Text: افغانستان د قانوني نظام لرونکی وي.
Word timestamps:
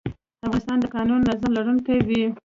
افغانستان 0.45 0.77
د 0.81 0.85
قانوني 0.93 1.21
نظام 1.29 1.51
لرونکی 1.57 1.97
وي. 2.07 2.23